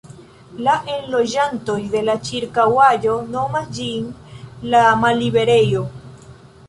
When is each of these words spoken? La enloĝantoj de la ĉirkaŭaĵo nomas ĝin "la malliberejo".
La 0.67 0.73
enloĝantoj 0.93 1.75
de 1.91 2.01
la 2.07 2.15
ĉirkaŭaĵo 2.29 3.19
nomas 3.37 3.69
ĝin 3.81 4.09
"la 4.73 4.83
malliberejo". 5.03 5.85